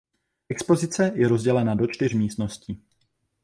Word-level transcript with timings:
Expozice 0.49 1.11
je 1.15 1.27
rozdělena 1.27 1.75
do 1.75 1.87
čtyř 1.87 2.13
místností. 2.13 2.83